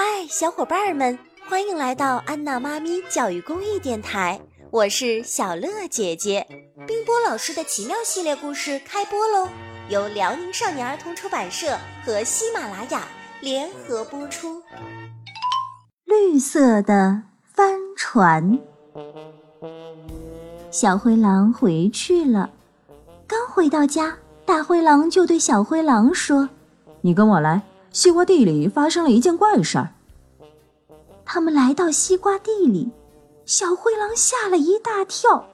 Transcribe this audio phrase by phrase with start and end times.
[0.00, 1.18] 嗨，小伙伴们，
[1.48, 4.40] 欢迎来到安娜妈咪教育公益电台，
[4.70, 6.46] 我是小乐姐姐。
[6.86, 9.48] 冰波老师的奇妙系列故事开播喽，
[9.88, 13.08] 由辽宁少年儿童出版社和喜马拉雅
[13.40, 14.62] 联合播出。
[16.04, 17.20] 绿色的
[17.52, 18.56] 帆船，
[20.70, 22.48] 小灰狼回去了。
[23.26, 26.48] 刚回到家，大灰狼就对小灰狼说
[27.02, 27.60] ：“你跟我来。”
[27.90, 29.90] 西瓜地里发生了一件怪事儿。
[31.24, 32.90] 他们来到西瓜地里，
[33.44, 35.46] 小灰狼吓了一大跳。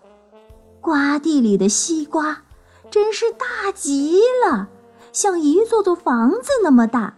[0.81, 2.43] 瓜地里的西瓜
[2.91, 4.69] 真是大极了，
[5.13, 7.17] 像一座座房子那么大。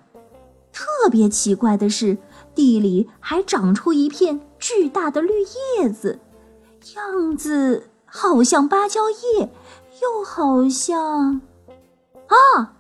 [0.73, 2.19] 特别奇怪的是，
[2.55, 5.33] 地里还长出一片巨大的绿
[5.79, 6.19] 叶子，
[6.95, 9.51] 样子好像芭蕉叶，
[10.01, 11.41] 又好像……
[12.29, 12.76] 啊！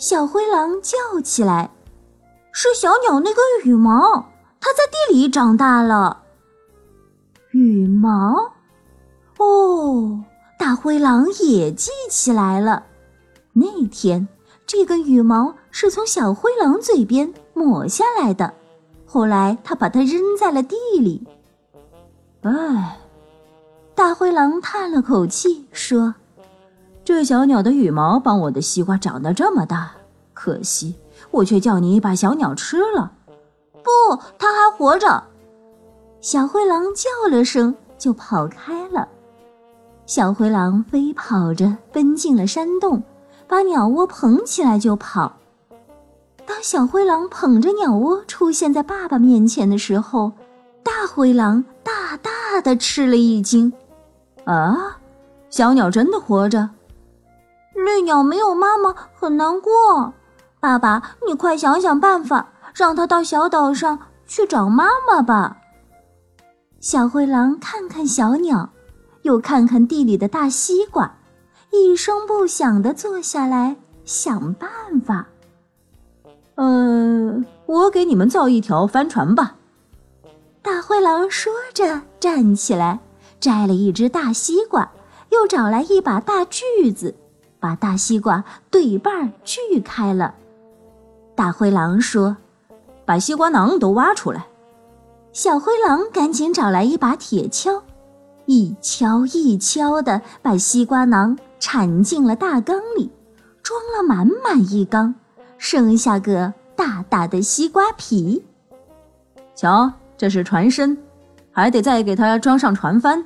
[0.00, 1.70] 小灰狼叫起来
[2.52, 6.22] ：“是小鸟那根羽毛，它在地里长大了。”
[7.52, 8.50] 羽毛，
[9.36, 10.24] 哦，
[10.58, 12.86] 大灰狼也记起来了。
[13.52, 14.26] 那天，
[14.66, 18.54] 这根羽毛是从小灰狼嘴边抹下来的，
[19.04, 21.28] 后来他把它扔在了地里。
[22.40, 22.98] 唉，
[23.94, 26.14] 大灰狼叹了口气说。
[27.12, 29.90] 这小鸟的羽毛帮我的西瓜长得这么大，
[30.32, 30.94] 可惜
[31.32, 33.12] 我却叫你把小鸟吃了。
[33.82, 35.24] 不，它还活着。
[36.20, 39.06] 小灰狼叫了声，就跑开了。
[40.06, 43.02] 小灰狼飞跑着奔进了山洞，
[43.46, 45.36] 把鸟窝捧起来就跑。
[46.46, 50.32] 当小灰狼捧着鸟窝出现在爸爸面前的时候，
[50.82, 53.70] 大灰狼大大的吃了一惊。
[54.44, 54.96] 啊，
[55.50, 56.70] 小鸟真的活着？
[58.10, 60.12] 鸟没有妈妈，很难过。
[60.58, 65.58] 爸爸，你快想想办法，让它到小岛上去找妈妈吧。
[66.80, 68.70] 小灰狼看看小鸟，
[69.22, 71.18] 又看看地里的大西瓜，
[71.70, 74.68] 一声不响地坐下来想办
[75.06, 75.28] 法。
[76.56, 79.54] 呃，我给你们造一条帆船吧。
[80.62, 82.98] 大灰狼说着，站起来，
[83.38, 84.90] 摘了一只大西瓜，
[85.30, 87.14] 又找来一把大锯子。
[87.60, 90.34] 把大西瓜对半锯开了，
[91.36, 92.38] 大灰狼说
[93.04, 94.46] ：“把西瓜囊都挖出来。”
[95.32, 97.82] 小灰狼赶紧找来一把铁锹，
[98.46, 103.12] 一锹一锹的把西瓜囊铲进了大缸里，
[103.62, 105.14] 装了满满一缸，
[105.58, 108.42] 剩下个大大的西瓜皮。
[109.54, 110.96] 瞧，这是船身，
[111.52, 113.24] 还得再给它装上船帆。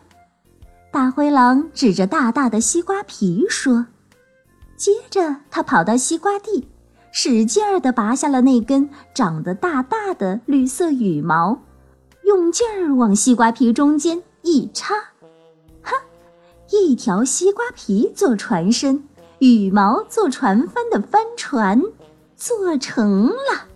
[0.91, 3.87] 大灰狼指着大大的西瓜皮说。
[4.77, 6.69] 接着，他跑到西瓜地，
[7.13, 11.61] 使劲儿地拔下了那根长得大大的绿色羽毛，
[12.25, 14.95] 用劲儿往西瓜皮中间一插，
[15.83, 15.93] 哈，
[16.71, 19.09] 一条西瓜皮做船身，
[19.39, 21.81] 羽毛做船帆的帆船
[22.37, 23.69] 做成了。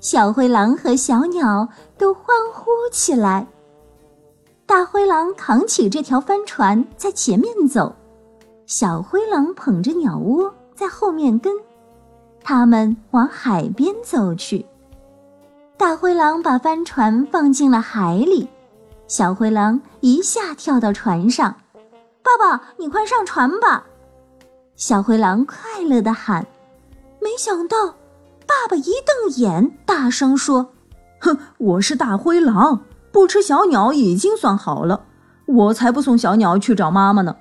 [0.00, 3.46] 小灰狼和小鸟都欢呼起来。
[4.66, 7.94] 大灰狼扛起这条帆船，在前面走。
[8.66, 11.52] 小灰狼捧着鸟窝在后面跟，
[12.42, 14.64] 他们往海边走去。
[15.76, 18.48] 大灰狼把帆船放进了海里，
[19.08, 21.54] 小灰狼一下跳到船上
[22.22, 23.84] ：“爸爸，你快上船吧！”
[24.76, 26.46] 小灰狼快乐地喊。
[27.20, 27.88] 没想到，
[28.46, 30.68] 爸爸一瞪眼，大声说
[31.20, 32.80] ：“哼，我是大灰狼，
[33.10, 35.04] 不吃小鸟已经算好了，
[35.46, 37.36] 我才不送小鸟去找妈妈呢。”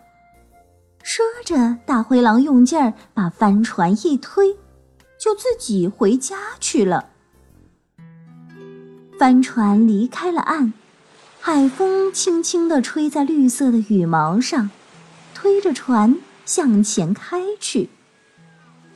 [1.04, 4.58] 说着，大灰狼用劲儿把帆船一推，
[5.20, 7.10] 就自己回家去了。
[9.18, 10.74] 帆船离开了岸，
[11.40, 14.70] 海风轻轻地吹在绿色的羽毛上，
[15.34, 17.90] 推着船向前开去。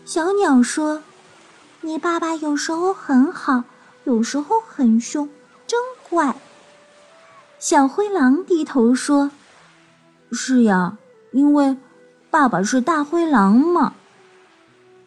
[0.06, 1.04] 小鸟说
[1.82, 3.64] ：“你爸爸有时候很好，
[4.04, 5.28] 有时候很凶，
[5.66, 6.36] 真怪。”
[7.60, 9.32] 小灰狼低头说
[10.32, 10.98] ：“是呀，
[11.32, 11.76] 因为……”
[12.36, 13.94] 爸爸是大灰狼吗？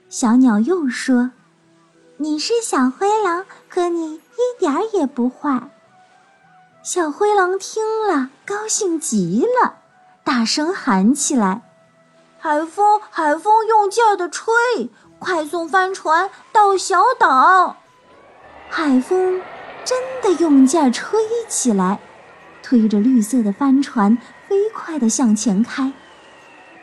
[0.08, 1.32] 小鸟又说
[2.16, 5.68] ：“你是小灰狼，可你一点儿也不坏。”
[6.82, 9.74] 小灰狼听了，高兴极了，
[10.24, 11.60] 大声喊起来
[12.40, 14.54] ：“海风，海风，用劲儿的吹，
[15.18, 17.76] 快送帆船到小岛！”
[18.70, 19.42] 海风
[19.84, 22.00] 真的用劲儿吹起来，
[22.62, 24.16] 推着绿色的帆船
[24.48, 25.92] 飞快地向前开。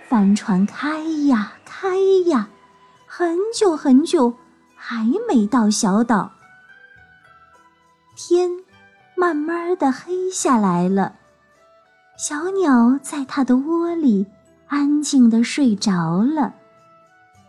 [0.07, 1.97] 帆船开呀开
[2.27, 2.47] 呀，
[3.05, 4.33] 很久很久，
[4.75, 6.31] 还没到小岛。
[8.15, 8.49] 天
[9.15, 11.15] 慢慢的黑下来了。
[12.17, 14.25] 小鸟在它的窝里
[14.67, 16.53] 安静的睡着了。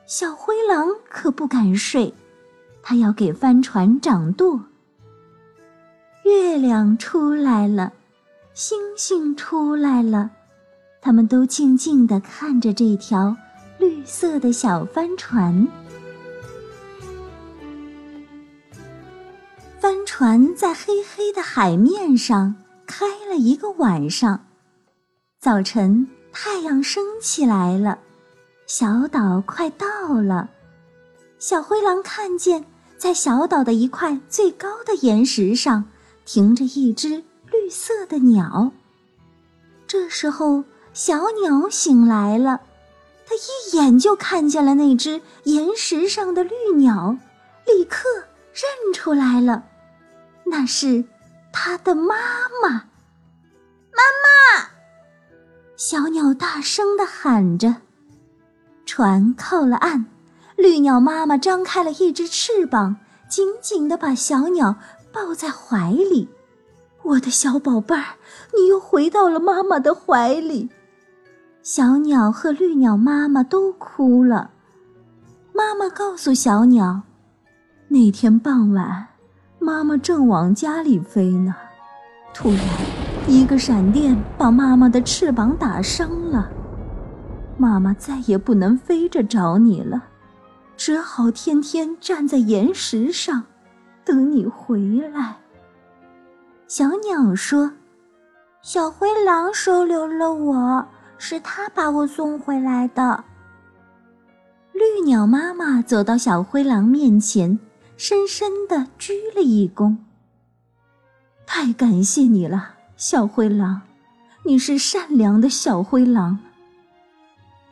[0.06, 2.12] 小灰狼可不敢睡，
[2.82, 4.60] 它要给帆船掌舵。
[6.24, 7.92] 月亮出来了，
[8.54, 10.30] 星星出来了，
[11.06, 13.36] 他们都静静地看着这条
[13.78, 15.68] 绿色的小帆船。
[19.78, 22.56] 帆船在黑黑的海面上
[22.88, 24.46] 开了一个晚上。
[25.38, 28.00] 早晨，太阳升起来了。
[28.66, 29.86] 小岛快到
[30.20, 30.50] 了，
[31.38, 32.64] 小灰狼看见，
[32.98, 35.84] 在小岛的一块最高的岩石上
[36.24, 38.72] 停着一只绿色的鸟。
[39.86, 40.64] 这时候，
[40.96, 42.62] 小鸟醒来了，
[43.26, 47.18] 它一眼就看见了那只岩石上的绿鸟，
[47.66, 48.08] 立刻
[48.54, 49.64] 认出来了，
[50.46, 51.04] 那是
[51.52, 52.14] 它的妈
[52.62, 52.70] 妈。
[53.92, 54.70] 妈妈！
[55.76, 57.76] 小鸟大声地喊着。
[58.86, 60.06] 船靠了岸，
[60.56, 62.96] 绿鸟妈妈张开了一只翅膀，
[63.28, 64.76] 紧紧地把小鸟
[65.12, 66.30] 抱在怀里。
[67.02, 68.14] 我的小宝贝儿，
[68.56, 70.70] 你又回到了妈妈的怀里。
[71.66, 74.52] 小鸟和绿鸟妈妈都哭了。
[75.52, 77.02] 妈妈告诉小鸟，
[77.88, 79.08] 那天傍晚，
[79.58, 81.56] 妈妈正往家里飞呢，
[82.32, 82.60] 突然，
[83.26, 86.48] 一个闪电把妈妈的翅膀打伤了。
[87.58, 90.04] 妈妈再也不能飞着找你了，
[90.76, 93.42] 只好天天站在岩石上，
[94.04, 95.38] 等你回来。
[96.68, 97.72] 小鸟说
[98.62, 100.86] ：“小灰狼收留了我，
[101.18, 103.24] 是他把我送回来的。”
[104.72, 107.58] 绿鸟妈妈走到小灰狼面前，
[107.96, 109.96] 深深的鞠了一躬
[111.46, 113.82] ：“太感谢你了，小灰狼，
[114.44, 116.38] 你是善良的小灰狼。”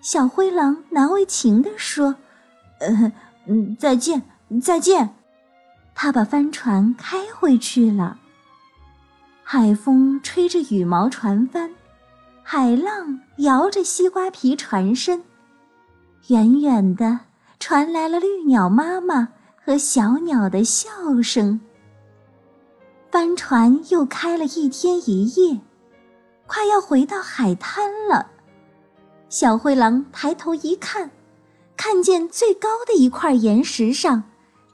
[0.00, 2.17] 小灰狼难为情地说
[2.81, 3.12] ：“呃，
[3.47, 4.23] 嗯，再见，
[4.62, 5.14] 再见。”
[5.94, 8.19] 他把帆船开回去了。
[9.43, 11.70] 海风吹着羽毛船帆，
[12.46, 15.25] 海浪摇着西瓜皮船身，
[16.29, 17.19] 远远的
[17.58, 19.26] 传来了绿鸟妈妈
[19.64, 20.91] 和小鸟的笑
[21.23, 21.58] 声。
[23.11, 25.58] 帆船又开了一天一夜，
[26.46, 28.31] 快要回到海滩了。
[29.31, 31.11] 小灰狼抬头一看，
[31.79, 34.23] 看见最高的一块岩石上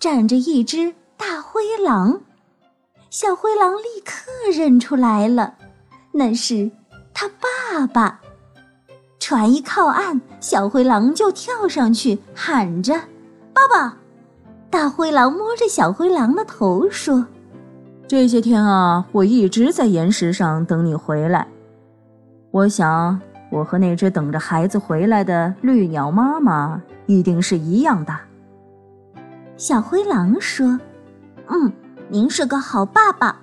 [0.00, 2.20] 站着一只大灰狼。
[3.10, 5.54] 小灰狼立刻认出来了，
[6.10, 6.68] 那是
[7.20, 8.18] 他爸爸。
[9.18, 12.94] 船一靠岸，小灰狼就跳上去喊着
[13.52, 13.98] ：“爸爸！”
[14.70, 17.26] 大灰狼摸着小灰狼的头说
[18.08, 21.46] ：“这些天啊，我一直在岩石上等你回来。
[22.52, 23.20] 我想。”
[23.52, 28.16] 我和那只等着孩子回来的绿鸟妈妈一定是一样的。
[29.56, 30.78] 小灰狼说
[31.50, 31.72] ：“嗯，
[32.08, 33.40] 您是个好爸爸。”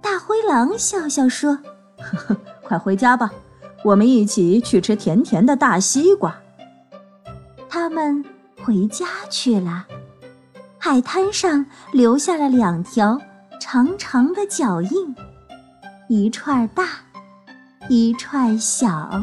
[0.00, 1.58] 大灰狼笑笑说
[1.98, 3.30] ：“呵呵，快回家吧，
[3.84, 6.34] 我们一起去吃甜甜的大西瓜。”
[7.68, 8.24] 他们
[8.64, 9.86] 回家去了。
[10.78, 13.20] 海滩上留下了两条
[13.60, 15.14] 长长的脚印，
[16.08, 16.84] 一串大。
[17.88, 19.22] 一串小。